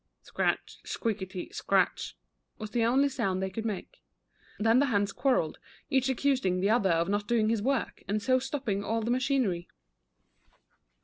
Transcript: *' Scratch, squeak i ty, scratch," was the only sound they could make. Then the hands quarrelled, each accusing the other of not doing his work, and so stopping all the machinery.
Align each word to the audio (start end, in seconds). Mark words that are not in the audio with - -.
*' 0.17 0.21
Scratch, 0.31 0.79
squeak 0.83 1.21
i 1.21 1.25
ty, 1.25 1.49
scratch," 1.51 2.17
was 2.57 2.71
the 2.71 2.83
only 2.83 3.07
sound 3.07 3.39
they 3.39 3.51
could 3.51 3.65
make. 3.67 4.01
Then 4.57 4.79
the 4.79 4.87
hands 4.87 5.11
quarrelled, 5.11 5.59
each 5.91 6.09
accusing 6.09 6.59
the 6.59 6.71
other 6.71 6.89
of 6.89 7.07
not 7.07 7.27
doing 7.27 7.49
his 7.49 7.61
work, 7.61 8.01
and 8.07 8.19
so 8.19 8.39
stopping 8.39 8.83
all 8.83 9.03
the 9.03 9.11
machinery. 9.11 9.67